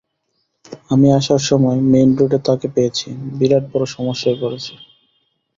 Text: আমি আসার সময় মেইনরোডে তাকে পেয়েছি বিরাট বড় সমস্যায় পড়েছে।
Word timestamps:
আমি 0.91 1.07
আসার 1.11 1.41
সময় 1.49 1.79
মেইনরোডে 1.91 2.39
তাকে 2.47 2.67
পেয়েছি 2.75 3.07
বিরাট 3.37 3.63
বড় 3.71 3.85
সমস্যায় 3.95 4.37
পড়েছে। 4.41 4.73